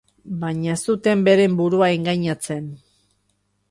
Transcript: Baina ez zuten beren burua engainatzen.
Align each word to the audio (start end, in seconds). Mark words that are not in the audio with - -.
Baina 0.43 0.71
ez 0.77 0.77
zuten 0.89 1.23
beren 1.29 1.59
burua 1.61 1.93
engainatzen. 2.01 2.69